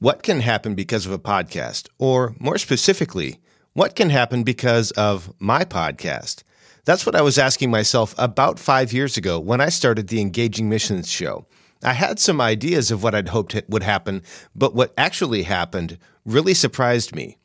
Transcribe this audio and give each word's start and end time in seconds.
What 0.00 0.22
can 0.22 0.38
happen 0.38 0.76
because 0.76 1.06
of 1.06 1.12
a 1.12 1.18
podcast? 1.18 1.88
Or 1.98 2.32
more 2.38 2.56
specifically, 2.56 3.40
what 3.72 3.96
can 3.96 4.10
happen 4.10 4.44
because 4.44 4.92
of 4.92 5.32
my 5.40 5.64
podcast? 5.64 6.44
That's 6.84 7.04
what 7.04 7.16
I 7.16 7.20
was 7.20 7.36
asking 7.36 7.72
myself 7.72 8.14
about 8.16 8.60
five 8.60 8.92
years 8.92 9.16
ago 9.16 9.40
when 9.40 9.60
I 9.60 9.70
started 9.70 10.06
the 10.06 10.20
Engaging 10.20 10.68
Missions 10.68 11.10
show. 11.10 11.46
I 11.82 11.94
had 11.94 12.20
some 12.20 12.40
ideas 12.40 12.92
of 12.92 13.02
what 13.02 13.12
I'd 13.12 13.30
hoped 13.30 13.60
would 13.68 13.82
happen, 13.82 14.22
but 14.54 14.72
what 14.72 14.94
actually 14.96 15.42
happened 15.42 15.98
really 16.24 16.54
surprised 16.54 17.12
me. 17.12 17.36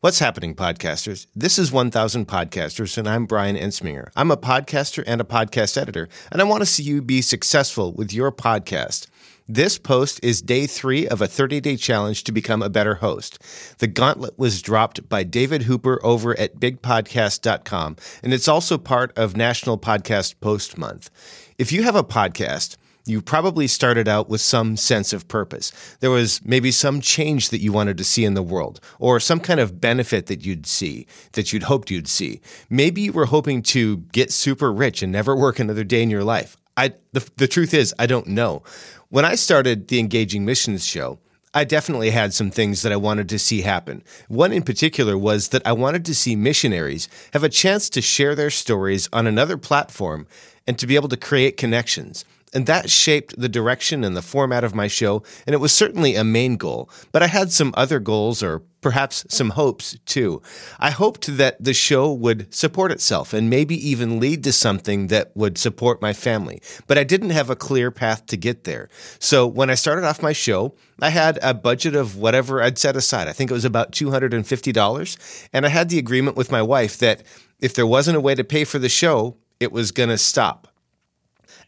What's 0.00 0.18
happening, 0.18 0.54
podcasters? 0.54 1.26
This 1.34 1.58
is 1.58 1.72
1000 1.72 2.28
Podcasters, 2.28 2.98
and 2.98 3.08
I'm 3.08 3.24
Brian 3.24 3.56
Ensminger. 3.56 4.10
I'm 4.14 4.30
a 4.30 4.36
podcaster 4.36 5.02
and 5.06 5.22
a 5.22 5.24
podcast 5.24 5.80
editor, 5.80 6.10
and 6.30 6.42
I 6.42 6.44
want 6.44 6.60
to 6.60 6.66
see 6.66 6.82
you 6.82 7.00
be 7.00 7.22
successful 7.22 7.94
with 7.94 8.12
your 8.12 8.30
podcast. 8.30 9.06
This 9.48 9.78
post 9.78 10.18
is 10.24 10.42
day 10.42 10.66
three 10.66 11.06
of 11.06 11.22
a 11.22 11.28
30 11.28 11.60
day 11.60 11.76
challenge 11.76 12.24
to 12.24 12.32
become 12.32 12.62
a 12.62 12.68
better 12.68 12.96
host. 12.96 13.38
The 13.78 13.86
gauntlet 13.86 14.36
was 14.36 14.60
dropped 14.60 15.08
by 15.08 15.22
David 15.22 15.62
Hooper 15.62 16.00
over 16.04 16.36
at 16.36 16.58
bigpodcast.com, 16.58 17.96
and 18.24 18.34
it's 18.34 18.48
also 18.48 18.76
part 18.76 19.16
of 19.16 19.36
National 19.36 19.78
Podcast 19.78 20.40
Post 20.40 20.76
Month. 20.76 21.10
If 21.58 21.70
you 21.70 21.84
have 21.84 21.94
a 21.94 22.02
podcast, 22.02 22.76
you 23.04 23.22
probably 23.22 23.68
started 23.68 24.08
out 24.08 24.28
with 24.28 24.40
some 24.40 24.76
sense 24.76 25.12
of 25.12 25.28
purpose. 25.28 25.70
There 26.00 26.10
was 26.10 26.44
maybe 26.44 26.72
some 26.72 27.00
change 27.00 27.50
that 27.50 27.60
you 27.60 27.72
wanted 27.72 27.98
to 27.98 28.04
see 28.04 28.24
in 28.24 28.34
the 28.34 28.42
world, 28.42 28.80
or 28.98 29.20
some 29.20 29.38
kind 29.38 29.60
of 29.60 29.80
benefit 29.80 30.26
that 30.26 30.44
you'd 30.44 30.66
see, 30.66 31.06
that 31.34 31.52
you'd 31.52 31.62
hoped 31.62 31.88
you'd 31.88 32.08
see. 32.08 32.40
Maybe 32.68 33.02
you 33.02 33.12
were 33.12 33.26
hoping 33.26 33.62
to 33.62 33.98
get 34.10 34.32
super 34.32 34.72
rich 34.72 35.04
and 35.04 35.12
never 35.12 35.36
work 35.36 35.60
another 35.60 35.84
day 35.84 36.02
in 36.02 36.10
your 36.10 36.24
life. 36.24 36.56
I, 36.76 36.92
the, 37.12 37.28
the 37.36 37.48
truth 37.48 37.72
is, 37.72 37.94
I 37.98 38.06
don't 38.06 38.26
know. 38.28 38.62
When 39.08 39.24
I 39.24 39.34
started 39.34 39.88
the 39.88 39.98
Engaging 39.98 40.44
Missions 40.44 40.84
show, 40.84 41.18
I 41.54 41.64
definitely 41.64 42.10
had 42.10 42.34
some 42.34 42.50
things 42.50 42.82
that 42.82 42.92
I 42.92 42.96
wanted 42.96 43.30
to 43.30 43.38
see 43.38 43.62
happen. 43.62 44.02
One 44.28 44.52
in 44.52 44.62
particular 44.62 45.16
was 45.16 45.48
that 45.48 45.66
I 45.66 45.72
wanted 45.72 46.04
to 46.04 46.14
see 46.14 46.36
missionaries 46.36 47.08
have 47.32 47.44
a 47.44 47.48
chance 47.48 47.88
to 47.90 48.02
share 48.02 48.34
their 48.34 48.50
stories 48.50 49.08
on 49.10 49.26
another 49.26 49.56
platform 49.56 50.26
and 50.66 50.78
to 50.78 50.86
be 50.86 50.96
able 50.96 51.08
to 51.08 51.16
create 51.16 51.56
connections. 51.56 52.26
And 52.54 52.66
that 52.66 52.90
shaped 52.90 53.38
the 53.38 53.48
direction 53.48 54.04
and 54.04 54.16
the 54.16 54.22
format 54.22 54.64
of 54.64 54.74
my 54.74 54.86
show, 54.86 55.22
and 55.46 55.54
it 55.54 55.58
was 55.58 55.72
certainly 55.72 56.14
a 56.14 56.24
main 56.24 56.56
goal. 56.56 56.88
But 57.12 57.22
I 57.22 57.26
had 57.26 57.52
some 57.52 57.74
other 57.76 57.98
goals 57.98 58.42
or 58.42 58.62
perhaps 58.80 59.26
some 59.28 59.50
hopes 59.50 59.98
too. 60.06 60.40
I 60.78 60.90
hoped 60.90 61.38
that 61.38 61.62
the 61.62 61.74
show 61.74 62.12
would 62.12 62.54
support 62.54 62.92
itself 62.92 63.32
and 63.32 63.50
maybe 63.50 63.74
even 63.88 64.20
lead 64.20 64.44
to 64.44 64.52
something 64.52 65.08
that 65.08 65.32
would 65.34 65.58
support 65.58 66.00
my 66.00 66.12
family. 66.12 66.62
But 66.86 66.96
I 66.96 67.02
didn't 67.02 67.30
have 67.30 67.50
a 67.50 67.56
clear 67.56 67.90
path 67.90 68.26
to 68.26 68.36
get 68.36 68.62
there. 68.62 68.88
So 69.18 69.44
when 69.44 69.70
I 69.70 69.74
started 69.74 70.04
off 70.04 70.22
my 70.22 70.32
show, 70.32 70.76
I 71.02 71.10
had 71.10 71.40
a 71.42 71.52
budget 71.52 71.96
of 71.96 72.16
whatever 72.16 72.62
I'd 72.62 72.78
set 72.78 72.94
aside. 72.94 73.26
I 73.26 73.32
think 73.32 73.50
it 73.50 73.54
was 73.54 73.64
about 73.64 73.90
$250. 73.90 75.48
And 75.52 75.66
I 75.66 75.68
had 75.68 75.88
the 75.88 75.98
agreement 75.98 76.36
with 76.36 76.52
my 76.52 76.62
wife 76.62 76.96
that 76.98 77.24
if 77.58 77.74
there 77.74 77.88
wasn't 77.88 78.16
a 78.16 78.20
way 78.20 78.36
to 78.36 78.44
pay 78.44 78.62
for 78.62 78.78
the 78.78 78.88
show, 78.88 79.36
it 79.58 79.72
was 79.72 79.90
going 79.90 80.10
to 80.10 80.18
stop 80.18 80.68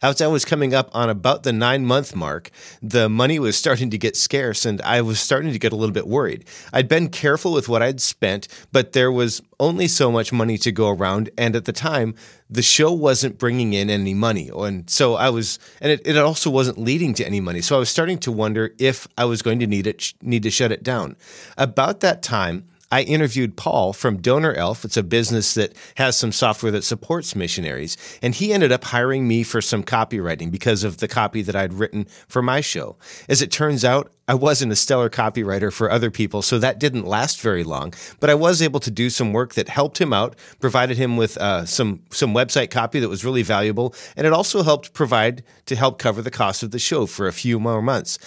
as 0.03 0.21
I 0.21 0.27
was 0.27 0.45
coming 0.45 0.75
up 0.75 0.91
on 0.95 1.11
about 1.11 1.43
the 1.43 1.53
nine 1.53 1.85
month 1.85 2.15
mark, 2.15 2.51
the 2.83 3.09
money 3.09 3.39
was 3.39 3.57
starting 3.57 3.91
to 3.91 3.99
get 3.99 4.17
scarce 4.17 4.65
and 4.65 4.81
I 4.83 5.01
was 5.01 5.21
starting 5.21 5.53
to 5.53 5.59
get 5.59 5.73
a 5.73 5.77
little 5.77 5.93
bit 5.93 6.07
worried. 6.07 6.45
I'd 6.73 6.89
been 6.89 7.09
careful 7.09 7.53
with 7.53 7.69
what 7.69 7.83
I'd 7.83 8.01
spent, 8.01 8.49
but 8.73 8.93
there 8.93 9.11
was 9.13 9.43
only 9.61 9.89
so 9.89 10.11
much 10.11 10.33
money 10.33 10.57
to 10.59 10.73
go 10.73 10.89
around. 10.89 11.31
And 11.37 11.57
at 11.57 11.65
the 11.65 11.73
time, 11.73 12.15
the 12.49 12.63
show 12.63 12.93
wasn't 12.93 13.39
bringing 13.39 13.73
in 13.73 13.91
any 13.91 14.15
money. 14.15 14.51
And 14.55 14.89
so 14.89 15.15
I 15.15 15.31
was, 15.31 15.59
and 15.81 15.93
it, 15.93 16.07
it 16.07 16.17
also 16.17 16.51
wasn't 16.51 16.79
leading 16.79 17.15
to 17.15 17.27
any 17.27 17.41
money. 17.41 17.61
So 17.61 17.77
I 17.77 17.79
was 17.79 17.89
starting 17.89 18.19
to 18.19 18.33
wonder 18.33 18.75
if 18.79 19.09
I 19.17 19.25
was 19.25 19.43
going 19.43 19.59
to 19.61 19.67
need 19.67 19.87
it, 19.87 20.15
need 20.23 20.43
to 20.45 20.51
shut 20.51 20.73
it 20.73 20.83
down. 20.83 21.17
About 21.57 22.01
that 22.01 22.23
time, 22.23 22.69
I 22.91 23.03
interviewed 23.03 23.57
Paul 23.57 23.93
from 23.93 24.23
Donor 24.23 24.55
Elf. 24.55 24.85
It's 24.85 24.97
a 24.97 25.03
business 25.03 25.55
that 25.55 25.75
has 25.97 26.17
some 26.17 26.33
software 26.33 26.73
that 26.73 26.85
supports 26.85 27.37
missionaries. 27.37 27.97
And 28.23 28.35
he 28.35 28.53
ended 28.53 28.73
up 28.73 28.85
hiring 28.85 29.29
me 29.29 29.43
for 29.43 29.61
some 29.61 29.85
copywriting 29.85 30.51
because 30.51 30.85
of 30.85 30.97
the 30.97 31.09
copy 31.09 31.43
that 31.43 31.55
I'd 31.55 31.75
written 31.75 32.07
for 32.29 32.41
my 32.41 32.63
show. 32.63 32.97
As 33.29 33.43
it 33.43 33.51
turns 33.51 33.85
out, 33.85 34.11
I 34.27 34.35
wasn't 34.35 34.73
a 34.73 34.77
stellar 34.77 35.11
copywriter 35.11 35.73
for 35.73 35.91
other 35.91 36.11
people, 36.11 36.43
so 36.43 36.59
that 36.59 36.79
didn't 36.79 37.07
last 37.07 37.41
very 37.41 37.65
long. 37.65 37.95
But 38.21 38.31
I 38.31 38.35
was 38.35 38.61
able 38.61 38.81
to 38.81 38.91
do 38.91 39.11
some 39.11 39.33
work 39.33 39.55
that 39.55 39.69
helped 39.69 40.01
him 40.01 40.13
out, 40.13 40.37
provided 40.61 40.99
him 40.99 41.17
with 41.17 41.39
uh, 41.39 41.65
some 41.65 42.03
some 42.11 42.35
website 42.35 42.71
copy 42.71 43.01
that 43.01 43.09
was 43.09 43.25
really 43.25 43.43
valuable, 43.43 43.95
and 44.17 44.27
it 44.27 44.33
also 44.35 44.63
helped 44.63 44.93
provide 44.93 45.43
to 45.65 45.77
help 45.77 45.99
cover 45.99 46.21
the 46.21 46.31
cost 46.31 46.63
of 46.63 46.73
the 46.73 46.79
show 46.79 47.07
for 47.07 47.27
a 47.27 47.33
few 47.33 47.59
more 47.59 47.81
months. 47.81 48.19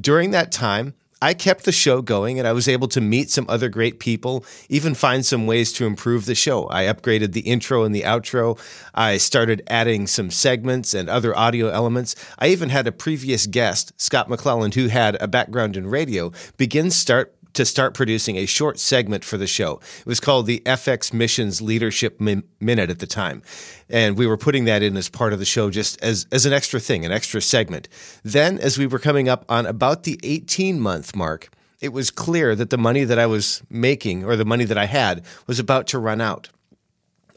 During 0.00 0.30
that 0.30 0.52
time, 0.52 0.94
I 1.20 1.34
kept 1.34 1.64
the 1.64 1.72
show 1.72 2.00
going 2.00 2.38
and 2.38 2.46
I 2.46 2.52
was 2.52 2.68
able 2.68 2.86
to 2.88 3.00
meet 3.00 3.30
some 3.30 3.46
other 3.48 3.68
great 3.68 3.98
people, 3.98 4.44
even 4.68 4.94
find 4.94 5.26
some 5.26 5.46
ways 5.46 5.72
to 5.74 5.86
improve 5.86 6.26
the 6.26 6.34
show. 6.34 6.68
I 6.70 6.84
upgraded 6.84 7.32
the 7.32 7.40
intro 7.40 7.82
and 7.82 7.94
the 7.94 8.02
outro. 8.02 8.58
I 8.94 9.16
started 9.16 9.62
adding 9.66 10.06
some 10.06 10.30
segments 10.30 10.94
and 10.94 11.10
other 11.10 11.36
audio 11.36 11.68
elements. 11.68 12.14
I 12.38 12.48
even 12.48 12.68
had 12.68 12.86
a 12.86 12.92
previous 12.92 13.46
guest, 13.46 13.92
Scott 13.96 14.28
McClelland, 14.28 14.74
who 14.74 14.88
had 14.88 15.16
a 15.20 15.26
background 15.26 15.76
in 15.76 15.88
radio, 15.88 16.30
begin 16.56 16.90
start 16.90 17.34
to 17.54 17.64
start 17.64 17.94
producing 17.94 18.36
a 18.36 18.46
short 18.46 18.78
segment 18.78 19.24
for 19.24 19.36
the 19.36 19.46
show. 19.46 19.80
It 20.00 20.06
was 20.06 20.20
called 20.20 20.46
the 20.46 20.60
FX 20.66 21.12
Missions 21.12 21.60
Leadership 21.60 22.20
Minute 22.20 22.90
at 22.90 22.98
the 22.98 23.06
time. 23.06 23.42
And 23.88 24.16
we 24.16 24.26
were 24.26 24.36
putting 24.36 24.64
that 24.66 24.82
in 24.82 24.96
as 24.96 25.08
part 25.08 25.32
of 25.32 25.38
the 25.38 25.44
show 25.44 25.70
just 25.70 26.02
as, 26.02 26.26
as 26.30 26.46
an 26.46 26.52
extra 26.52 26.80
thing, 26.80 27.04
an 27.04 27.12
extra 27.12 27.40
segment. 27.40 27.88
Then, 28.22 28.58
as 28.58 28.78
we 28.78 28.86
were 28.86 28.98
coming 28.98 29.28
up 29.28 29.44
on 29.48 29.66
about 29.66 30.04
the 30.04 30.18
18 30.22 30.80
month 30.80 31.16
mark, 31.16 31.48
it 31.80 31.92
was 31.92 32.10
clear 32.10 32.54
that 32.54 32.70
the 32.70 32.78
money 32.78 33.04
that 33.04 33.18
I 33.18 33.26
was 33.26 33.62
making 33.70 34.24
or 34.24 34.36
the 34.36 34.44
money 34.44 34.64
that 34.64 34.78
I 34.78 34.86
had 34.86 35.24
was 35.46 35.58
about 35.58 35.86
to 35.88 35.98
run 35.98 36.20
out. 36.20 36.48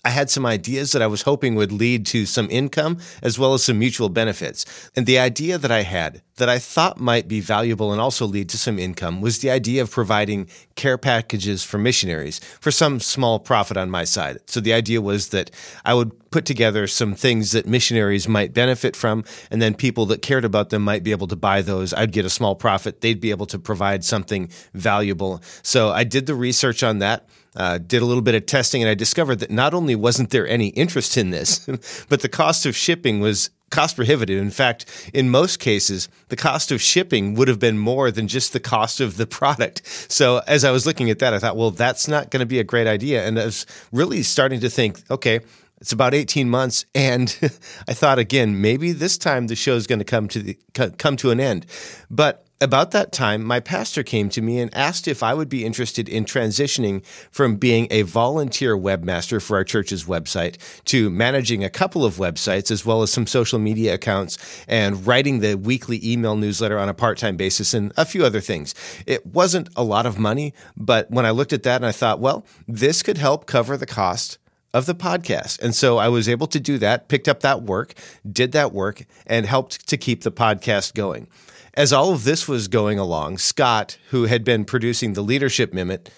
I 0.04 0.10
had 0.10 0.32
some 0.32 0.48
ideas 0.48 0.94
that 0.94 1.02
I 1.04 1.08
was 1.08 1.22
hoping 1.22 1.54
would 1.54 1.72
lead 1.72 2.08
to 2.08 2.26
some 2.26 2.50
income 2.50 2.98
as 3.22 3.38
well 3.38 3.54
as 3.54 3.64
some 3.64 3.78
mutual 3.78 4.10
benefits. 4.10 4.66
And 4.96 5.06
the 5.06 5.20
idea 5.20 5.60
that 5.60 5.72
I 5.72 5.84
had 5.84 6.24
that 6.38 6.50
I 6.50 6.58
thought 6.58 7.00
might 7.00 7.28
be 7.28 7.40
valuable 7.40 7.92
and 7.92 8.02
also 8.02 8.26
lead 8.26 8.50
to 8.50 8.58
some 8.58 8.80
income 8.80 9.22
was 9.22 9.40
the 9.40 9.52
idea 9.52 9.84
of 9.84 9.92
providing 9.92 10.50
care 10.76 10.98
packages 10.98 11.64
for 11.64 11.78
missionaries 11.78 12.40
for 12.60 12.72
some 12.72 13.00
small 13.00 13.38
profit 13.38 13.78
on 13.78 13.92
my 13.92 14.04
side. 14.04 14.40
So 14.48 14.60
the 14.60 14.74
idea 14.74 15.02
was 15.02 15.30
that 15.30 15.52
I 15.86 15.94
would 15.94 16.32
put 16.32 16.46
together 16.46 16.88
some 16.88 17.14
things 17.14 17.52
that 17.52 17.68
missionaries 17.68 18.28
might 18.28 18.56
benefit 18.56 18.96
from, 18.96 19.24
and 19.52 19.62
then 19.62 19.76
people 19.76 20.08
that 20.08 20.24
cared 20.24 20.46
about 20.46 20.72
them 20.72 20.82
might 20.82 21.04
be 21.04 21.12
able 21.12 21.28
to 21.28 21.36
buy 21.36 21.62
those. 21.62 21.94
I'd 21.94 22.12
get 22.12 22.26
a 22.26 22.30
small 22.30 22.56
profit. 22.56 23.02
They'd 23.02 23.22
be 23.22 23.30
able 23.30 23.46
to 23.48 23.60
provide 23.60 24.04
something 24.04 24.50
valuable. 24.74 25.44
So 25.62 25.90
I 25.92 26.06
did 26.06 26.26
the 26.26 26.34
research 26.36 26.82
on 26.82 27.00
that 27.00 27.28
uh, 27.56 27.78
did 27.78 28.02
a 28.02 28.06
little 28.06 28.22
bit 28.22 28.36
of 28.36 28.46
testing, 28.46 28.82
and 28.82 28.90
I 28.90 28.96
discovered 28.96 29.38
that 29.38 29.52
not 29.52 29.74
only 29.74 29.96
wasn't 29.96 30.30
there 30.30 30.48
any 30.48 30.68
interest 30.70 31.18
in 31.18 31.32
this, 31.32 31.60
but 32.10 32.22
the 32.22 32.30
cost 32.30 32.66
of 32.66 32.76
shipping 32.76 33.20
was 33.20 33.50
cost 33.70 33.96
prohibitive. 33.96 34.40
In 34.40 34.52
fact, 34.52 35.10
in 35.14 35.30
most 35.30 35.60
cases, 35.60 36.10
the 36.28 36.36
cost 36.36 36.72
of 36.72 36.82
shipping 36.82 37.34
would 37.36 37.48
have 37.48 37.60
been 37.60 37.78
more 37.78 38.12
than 38.12 38.28
just 38.28 38.54
the 38.54 38.60
cost 38.60 39.00
of 39.00 39.18
the 39.18 39.26
product. 39.26 39.82
So 40.12 40.42
as 40.48 40.64
I 40.64 40.72
was 40.72 40.86
looking 40.86 41.10
at 41.10 41.20
that, 41.20 41.34
I 41.34 41.40
thought, 41.40 41.58
well, 41.58 41.72
that's 41.72 42.08
not 42.08 42.30
going 42.30 42.42
to 42.42 42.46
be 42.46 42.60
a 42.60 42.64
great 42.64 42.88
idea. 42.88 43.26
And 43.26 43.40
I 43.40 43.46
was 43.46 43.66
really 43.92 44.24
starting 44.24 44.60
to 44.60 44.70
think, 44.70 45.02
okay, 45.10 45.40
it's 45.80 45.92
about 45.92 46.14
18 46.14 46.50
months 46.50 46.86
and 46.94 47.36
I 47.88 47.94
thought 47.94 48.20
again 48.20 48.62
maybe 48.62 48.92
this 48.92 49.18
time 49.18 49.48
the 49.48 49.56
show 49.56 49.76
is 49.76 49.88
going 49.88 49.98
to 49.98 50.06
come 50.06 50.28
to 50.28 50.40
the, 50.40 50.58
come 50.98 51.18
to 51.18 51.32
an 51.32 51.40
end 51.40 51.66
but 52.10 52.46
about 52.62 52.92
that 52.92 53.12
time, 53.12 53.44
my 53.44 53.60
pastor 53.60 54.04
came 54.04 54.30
to 54.30 54.42
me 54.42 54.60
and 54.60 54.74
asked 54.74 55.08
if 55.08 55.24
I 55.24 55.34
would 55.34 55.50
be 55.50 55.66
interested 55.66 56.08
in 56.08 56.26
transitioning 56.26 57.04
from 57.32 57.56
being 57.56 57.88
a 57.90 58.04
volunteer 58.04 58.78
webmaster 58.78 59.42
for 59.42 59.58
our 59.58 59.64
church's 59.64 60.06
website 60.06 60.58
to 60.86 61.10
managing 61.10 61.64
a 61.64 61.70
couple 61.70 62.06
of 62.06 62.16
websites 62.16 62.70
as 62.70 62.86
well 62.86 63.02
as 63.02 63.12
some 63.12 63.28
social 63.28 63.60
media 63.60 63.96
accounts 63.96 64.38
and 64.68 65.06
writing 65.08 65.40
the 65.40 65.56
weekly 65.56 66.00
email 66.04 66.36
newsletter 66.36 66.78
on 66.78 66.88
a 66.88 66.94
part 66.94 67.18
time 67.18 67.36
basis 67.36 67.74
and 67.74 67.92
a 67.98 68.06
few 68.06 68.24
other 68.24 68.40
things. 68.42 68.76
It 69.06 69.26
wasn't 69.26 69.70
a 69.76 69.84
lot 69.84 70.06
of 70.06 70.20
money, 70.20 70.54
but 70.78 71.10
when 71.10 71.26
I 71.26 71.32
looked 71.32 71.54
at 71.54 71.64
that 71.64 71.78
and 71.78 71.86
I 71.86 71.92
thought, 71.92 72.20
well, 72.20 72.46
this 72.68 73.02
could 73.02 73.18
help 73.18 73.48
cover 73.48 73.76
the 73.76 73.86
cost 73.88 74.38
of 74.74 74.86
the 74.86 74.96
podcast. 74.96 75.60
And 75.62 75.76
so 75.76 75.98
I 75.98 76.08
was 76.08 76.30
able 76.30 76.48
to 76.48 76.60
do 76.60 76.78
that, 76.78 77.08
picked 77.08 77.28
up 77.28 77.42
that 77.42 77.64
work, 77.64 77.94
did 78.30 78.52
that 78.54 78.72
work, 78.72 79.04
and 79.28 79.46
helped 79.46 79.88
to 79.90 79.98
keep 79.98 80.24
the 80.24 80.32
podcast 80.32 80.94
going. 80.94 81.28
As 81.74 81.94
all 81.94 82.12
of 82.12 82.26
this 82.26 82.50
was 82.50 82.68
going 82.68 83.00
along, 83.00 83.38
Scott, 83.38 83.98
who 84.10 84.26
had 84.26 84.44
been 84.44 84.66
producing 84.66 85.14
the 85.14 85.22
Leadership 85.22 85.74
Minute, 85.74 86.10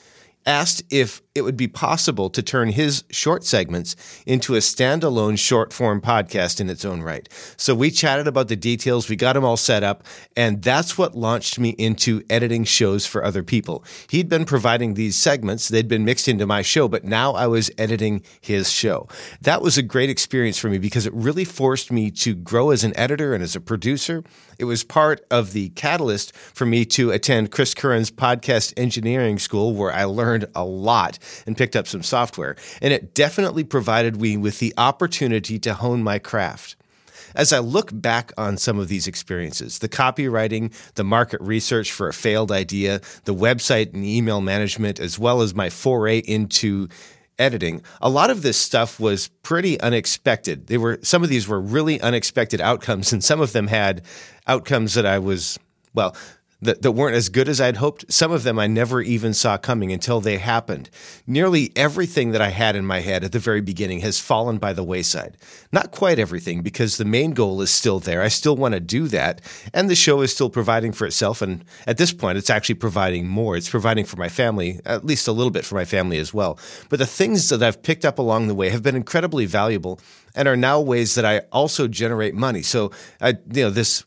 asked 0.45 0.83
if 0.89 1.21
it 1.35 1.41
would 1.41 1.57
be 1.57 1.67
possible 1.67 2.29
to 2.29 2.43
turn 2.43 2.69
his 2.69 3.03
short 3.09 3.43
segments 3.43 3.95
into 4.25 4.55
a 4.55 4.59
standalone 4.59 5.37
short 5.37 5.73
form 5.73 5.99
podcast 5.99 6.61
in 6.61 6.69
its 6.69 6.85
own 6.85 7.01
right. 7.01 7.27
So 7.57 7.73
we 7.73 7.89
chatted 7.89 8.27
about 8.27 8.49
the 8.49 8.55
details, 8.55 9.09
we 9.09 9.15
got 9.15 9.35
him 9.35 9.43
all 9.43 9.57
set 9.57 9.83
up, 9.83 10.03
and 10.35 10.61
that's 10.61 10.97
what 10.97 11.15
launched 11.15 11.57
me 11.59 11.69
into 11.71 12.23
editing 12.29 12.63
shows 12.65 13.05
for 13.05 13.23
other 13.23 13.41
people. 13.41 13.83
He'd 14.09 14.29
been 14.29 14.45
providing 14.45 14.93
these 14.93 15.17
segments, 15.17 15.69
they'd 15.69 15.87
been 15.87 16.05
mixed 16.05 16.27
into 16.27 16.45
my 16.45 16.61
show, 16.61 16.87
but 16.87 17.03
now 17.03 17.33
I 17.33 17.47
was 17.47 17.71
editing 17.77 18.23
his 18.39 18.71
show. 18.71 19.07
That 19.41 19.61
was 19.61 19.77
a 19.77 19.81
great 19.83 20.09
experience 20.09 20.57
for 20.59 20.69
me 20.69 20.77
because 20.77 21.07
it 21.07 21.13
really 21.13 21.45
forced 21.45 21.91
me 21.91 22.11
to 22.11 22.35
grow 22.35 22.69
as 22.69 22.83
an 22.83 22.97
editor 22.97 23.33
and 23.33 23.43
as 23.43 23.55
a 23.55 23.61
producer. 23.61 24.23
It 24.59 24.65
was 24.65 24.83
part 24.83 25.25
of 25.31 25.53
the 25.53 25.69
catalyst 25.69 26.35
for 26.35 26.65
me 26.65 26.85
to 26.85 27.11
attend 27.11 27.51
Chris 27.51 27.73
Curran's 27.73 28.11
podcast 28.11 28.73
engineering 28.77 29.39
school, 29.39 29.73
where 29.73 29.91
I 29.91 30.03
learned 30.33 30.47
a 30.55 30.65
lot 30.65 31.19
and 31.45 31.57
picked 31.57 31.75
up 31.75 31.87
some 31.87 32.03
software. 32.03 32.55
And 32.81 32.91
it 32.91 33.13
definitely 33.13 33.63
provided 33.63 34.19
me 34.19 34.37
with 34.37 34.59
the 34.59 34.73
opportunity 34.77 35.59
to 35.59 35.75
hone 35.75 36.03
my 36.03 36.19
craft. 36.19 36.75
As 37.35 37.53
I 37.53 37.59
look 37.59 37.89
back 37.91 38.31
on 38.37 38.57
some 38.57 38.77
of 38.79 38.89
these 38.89 39.07
experiences, 39.07 39.79
the 39.79 39.89
copywriting, 39.89 40.73
the 40.95 41.03
market 41.03 41.41
research 41.41 41.91
for 41.91 42.07
a 42.07 42.13
failed 42.13 42.51
idea, 42.51 43.01
the 43.25 43.33
website 43.33 43.93
and 43.93 44.05
email 44.05 44.41
management, 44.41 44.99
as 44.99 45.17
well 45.17 45.41
as 45.41 45.55
my 45.55 45.69
foray 45.69 46.19
into 46.19 46.89
editing, 47.39 47.81
a 48.01 48.09
lot 48.09 48.29
of 48.29 48.43
this 48.43 48.57
stuff 48.57 48.99
was 48.99 49.29
pretty 49.41 49.79
unexpected. 49.81 50.67
They 50.67 50.77
were 50.77 50.99
some 51.01 51.23
of 51.23 51.29
these 51.29 51.47
were 51.47 51.59
really 51.59 51.99
unexpected 52.01 52.61
outcomes, 52.61 53.11
and 53.11 53.23
some 53.23 53.41
of 53.41 53.51
them 53.51 53.67
had 53.67 54.03
outcomes 54.45 54.93
that 54.93 55.05
I 55.07 55.17
was 55.17 55.57
well 55.95 56.15
that, 56.63 56.81
that 56.81 56.91
weren't 56.91 57.15
as 57.15 57.29
good 57.29 57.47
as 57.47 57.61
I'd 57.61 57.77
hoped. 57.77 58.11
Some 58.11 58.31
of 58.31 58.43
them 58.43 58.57
I 58.59 58.67
never 58.67 59.01
even 59.01 59.33
saw 59.33 59.57
coming 59.57 59.91
until 59.91 60.21
they 60.21 60.37
happened. 60.37 60.89
Nearly 61.27 61.71
everything 61.75 62.31
that 62.31 62.41
I 62.41 62.49
had 62.49 62.75
in 62.75 62.85
my 62.85 62.99
head 62.99 63.23
at 63.23 63.31
the 63.31 63.39
very 63.39 63.61
beginning 63.61 63.99
has 63.99 64.19
fallen 64.19 64.57
by 64.57 64.73
the 64.73 64.83
wayside. 64.83 65.37
Not 65.71 65.91
quite 65.91 66.19
everything, 66.19 66.61
because 66.61 66.97
the 66.97 67.05
main 67.05 67.31
goal 67.31 67.61
is 67.61 67.71
still 67.71 67.99
there. 67.99 68.21
I 68.21 68.27
still 68.27 68.55
want 68.55 68.73
to 68.73 68.79
do 68.79 69.07
that. 69.09 69.41
And 69.73 69.89
the 69.89 69.95
show 69.95 70.21
is 70.21 70.33
still 70.33 70.49
providing 70.49 70.91
for 70.91 71.05
itself. 71.05 71.41
And 71.41 71.63
at 71.87 71.97
this 71.97 72.13
point, 72.13 72.37
it's 72.37 72.49
actually 72.49 72.75
providing 72.75 73.27
more. 73.27 73.55
It's 73.55 73.69
providing 73.69 74.05
for 74.05 74.17
my 74.17 74.29
family, 74.29 74.79
at 74.85 75.05
least 75.05 75.27
a 75.27 75.31
little 75.31 75.51
bit 75.51 75.65
for 75.65 75.75
my 75.75 75.85
family 75.85 76.17
as 76.17 76.33
well. 76.33 76.57
But 76.89 76.99
the 76.99 77.05
things 77.05 77.49
that 77.49 77.63
I've 77.63 77.83
picked 77.83 78.05
up 78.05 78.19
along 78.19 78.47
the 78.47 78.55
way 78.55 78.69
have 78.69 78.83
been 78.83 78.95
incredibly 78.95 79.45
valuable 79.45 79.99
and 80.35 80.47
are 80.47 80.57
now 80.57 80.79
ways 80.79 81.15
that 81.15 81.25
I 81.25 81.39
also 81.51 81.87
generate 81.87 82.33
money. 82.33 82.61
So, 82.61 82.91
I, 83.21 83.29
you 83.51 83.63
know, 83.63 83.69
this 83.69 84.05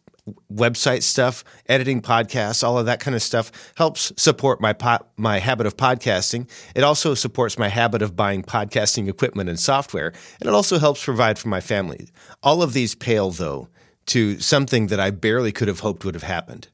website 0.53 1.03
stuff, 1.03 1.45
editing 1.67 2.03
podcasts, 2.03 2.65
all 2.65 2.79
of 2.79 2.87
that 2.87 3.01
kind 3.01 3.15
of 3.15 3.23
stuff 3.23 3.53
helps 3.77 4.13
support 4.17 4.61
my 4.61 4.73
po- 4.73 5.07
my 5.17 5.39
habit 5.39 5.67
of 5.67 5.77
podcasting. 5.77 6.49
It 6.75 6.83
also 6.83 7.15
supports 7.15 7.59
my 7.59 7.69
habit 7.69 8.03
of 8.03 8.17
buying 8.17 8.43
podcasting 8.43 9.09
equipment 9.09 9.49
and 9.49 9.59
software, 9.59 10.13
and 10.41 10.49
it 10.49 10.55
also 10.55 10.79
helps 10.79 11.05
provide 11.05 11.39
for 11.39 11.49
my 11.49 11.61
family. 11.61 12.09
All 12.43 12.63
of 12.63 12.73
these 12.73 12.95
pale 12.95 13.31
though 13.31 13.69
to 14.07 14.39
something 14.39 14.87
that 14.89 15.01
I 15.01 15.11
barely 15.11 15.53
could 15.53 15.69
have 15.69 15.81
hoped 15.81 16.05
would 16.05 16.15
have 16.15 16.23
happened. 16.23 16.69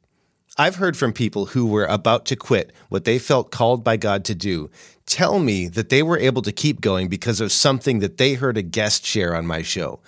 I've 0.59 0.77
heard 0.77 0.99
from 0.99 1.15
people 1.15 1.47
who 1.47 1.65
were 1.65 1.87
about 1.87 2.27
to 2.27 2.37
quit 2.37 2.73
what 2.91 3.05
they 3.05 3.19
felt 3.19 3.51
called 3.51 3.83
by 3.83 3.97
God 3.97 4.25
to 4.27 4.35
do 4.35 4.71
tell 5.07 5.39
me 5.39 5.67
that 5.69 5.89
they 5.89 6.03
were 6.03 6.19
able 6.19 6.43
to 6.43 6.53
keep 6.53 6.81
going 6.81 7.09
because 7.09 7.41
of 7.41 7.51
something 7.53 7.99
that 7.99 8.19
they 8.19 8.35
heard 8.35 8.57
a 8.57 8.63
guest 8.63 9.05
share 9.05 9.35
on 9.35 9.47
my 9.47 9.63
show. 9.63 10.01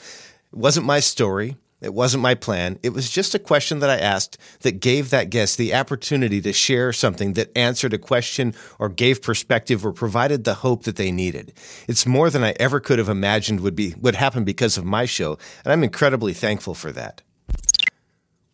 It 0.53 0.59
wasn't 0.59 0.87
my 0.87 1.01
story. 1.01 1.57
It 1.85 1.95
wasn't 1.95 2.23
my 2.23 2.35
plan. 2.35 2.79
It 2.83 2.95
was 2.95 3.11
just 3.11 3.35
a 3.35 3.39
question 3.39 3.81
that 3.81 3.91
I 3.91 3.99
asked 3.99 4.39
that 4.61 4.81
gave 4.81 5.11
that 5.11 5.31
guest 5.31 5.59
the 5.59 5.75
opportunity 5.75 6.41
to 6.41 6.53
share 6.53 6.93
something 6.93 7.35
that 7.35 7.57
answered 7.57 7.93
a 7.93 7.99
question 7.99 8.55
or 8.79 8.89
gave 8.89 9.21
perspective 9.21 9.85
or 9.85 9.93
provided 9.93 10.45
the 10.45 10.55
hope 10.55 10.85
that 10.85 10.97
they 10.97 11.13
needed. 11.13 11.53
It's 11.87 12.07
more 12.07 12.31
than 12.31 12.43
I 12.43 12.55
ever 12.59 12.81
could 12.81 12.99
have 12.99 13.11
imagined 13.11 13.61
would 13.61 13.77
be 13.77 13.95
would 14.01 14.15
happen 14.15 14.45
because 14.45 14.79
of 14.79 14.85
my 14.85 15.05
show, 15.05 15.39
and 15.65 15.73
I'm 15.73 15.85
incredibly 15.85 16.33
thankful 16.33 16.75
for 16.75 16.91
that. 16.93 17.23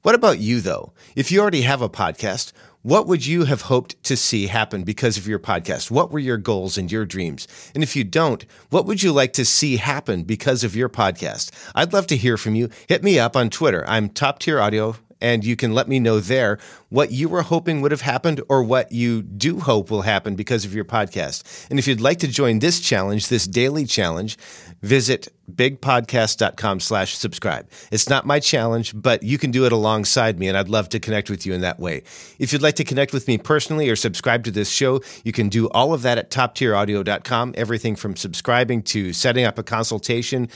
What 0.02 0.14
about 0.14 0.38
you 0.38 0.60
though? 0.60 0.92
If 1.14 1.30
you 1.30 1.40
already 1.40 1.62
have 1.62 1.82
a 1.82 1.88
podcast, 1.88 2.52
what 2.82 3.06
would 3.06 3.26
you 3.26 3.44
have 3.44 3.62
hoped 3.62 4.02
to 4.04 4.16
see 4.16 4.46
happen 4.46 4.84
because 4.84 5.18
of 5.18 5.28
your 5.28 5.38
podcast? 5.38 5.90
What 5.90 6.10
were 6.10 6.18
your 6.18 6.38
goals 6.38 6.78
and 6.78 6.90
your 6.90 7.04
dreams? 7.04 7.46
And 7.74 7.82
if 7.82 7.94
you 7.94 8.04
don't, 8.04 8.44
what 8.70 8.86
would 8.86 9.02
you 9.02 9.12
like 9.12 9.34
to 9.34 9.44
see 9.44 9.76
happen 9.76 10.22
because 10.22 10.64
of 10.64 10.74
your 10.74 10.88
podcast? 10.88 11.50
I'd 11.74 11.92
love 11.92 12.06
to 12.08 12.16
hear 12.16 12.36
from 12.36 12.54
you. 12.54 12.70
Hit 12.88 13.02
me 13.02 13.18
up 13.18 13.36
on 13.36 13.50
Twitter. 13.50 13.84
I'm 13.86 14.08
Top 14.08 14.38
Tier 14.38 14.60
Audio 14.60 14.96
and 15.20 15.44
you 15.44 15.56
can 15.56 15.74
let 15.74 15.88
me 15.88 15.98
know 15.98 16.20
there 16.20 16.58
what 16.88 17.12
you 17.12 17.28
were 17.28 17.42
hoping 17.42 17.80
would 17.80 17.92
have 17.92 18.00
happened 18.00 18.40
or 18.48 18.62
what 18.62 18.92
you 18.92 19.22
do 19.22 19.60
hope 19.60 19.90
will 19.90 20.02
happen 20.02 20.34
because 20.34 20.64
of 20.64 20.74
your 20.74 20.84
podcast. 20.84 21.68
And 21.70 21.78
if 21.78 21.86
you'd 21.86 22.00
like 22.00 22.18
to 22.18 22.28
join 22.28 22.58
this 22.58 22.80
challenge, 22.80 23.28
this 23.28 23.46
daily 23.46 23.86
challenge, 23.86 24.36
visit 24.82 25.28
bigpodcast.com 25.50 26.80
slash 26.80 27.16
subscribe. 27.16 27.68
It's 27.90 28.08
not 28.08 28.26
my 28.26 28.40
challenge, 28.40 28.92
but 28.94 29.22
you 29.22 29.38
can 29.38 29.50
do 29.50 29.66
it 29.66 29.72
alongside 29.72 30.38
me, 30.38 30.48
and 30.48 30.56
I'd 30.56 30.68
love 30.68 30.88
to 30.90 31.00
connect 31.00 31.30
with 31.30 31.44
you 31.44 31.52
in 31.52 31.60
that 31.60 31.78
way. 31.78 32.02
If 32.38 32.52
you'd 32.52 32.62
like 32.62 32.76
to 32.76 32.84
connect 32.84 33.12
with 33.12 33.28
me 33.28 33.38
personally 33.38 33.88
or 33.88 33.96
subscribe 33.96 34.44
to 34.44 34.50
this 34.50 34.70
show, 34.70 35.00
you 35.24 35.32
can 35.32 35.48
do 35.48 35.68
all 35.70 35.92
of 35.92 36.02
that 36.02 36.18
at 36.18 36.30
toptieraudio.com. 36.30 37.54
Everything 37.56 37.96
from 37.96 38.16
subscribing 38.16 38.82
to 38.82 39.12
setting 39.12 39.44
up 39.44 39.58
a 39.58 39.62
consultation, 39.62 40.48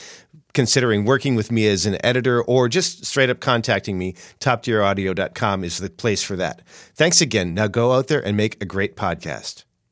considering 0.55 1.05
working 1.05 1.35
with 1.35 1.51
me 1.51 1.67
as 1.67 1.85
an 1.85 2.03
editor 2.03 2.41
or 2.41 2.67
just 2.67 3.05
straight 3.05 3.29
up 3.29 3.39
contacting 3.39 3.99
me, 3.99 4.13
toptieraudio.com 4.39 5.63
is 5.63 5.77
the 5.77 5.89
place 5.91 6.23
for 6.23 6.35
that. 6.37 6.63
Thanks 6.95 7.21
again. 7.21 7.53
Now 7.53 7.67
go 7.67 7.93
out 7.93 8.07
there 8.07 8.25
and 8.25 8.35
make 8.35 8.61
a 8.63 8.65
great 8.65 8.95
podcast. 8.95 9.65